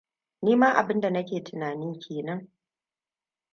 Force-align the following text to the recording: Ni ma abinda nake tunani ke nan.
Ni 0.41 0.55
ma 0.55 0.69
abinda 0.75 1.09
nake 1.09 1.43
tunani 1.43 1.99
ke 1.99 2.21
nan. 2.23 2.39